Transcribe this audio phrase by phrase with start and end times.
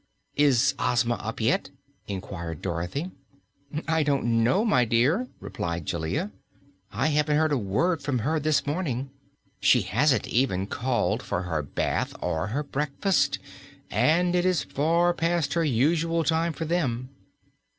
[0.35, 1.69] "Is Ozma up yet?"
[2.07, 3.11] inquired Dorothy.
[3.87, 6.31] "I don't know, my dear," replied Jellia.
[6.91, 9.11] "I haven't heard a word from her this morning.
[9.59, 13.37] She hasn't even called for her bath or her breakfast,
[13.91, 17.09] and it is far past her usual time for them."